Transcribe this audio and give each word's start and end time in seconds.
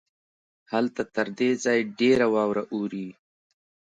هلته 0.71 1.01
تر 1.15 1.27
دې 1.39 1.49
ځای 1.63 1.79
ډېره 1.99 2.25
واوره 2.33 2.63
اوري. 2.73 3.07